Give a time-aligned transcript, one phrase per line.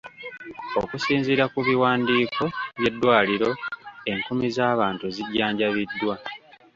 [0.81, 2.43] Okusinziira ku biwandiiko
[2.79, 3.49] by'eddwaliro,
[4.11, 6.15] enkumi z'abantu zijjanjabiddwa.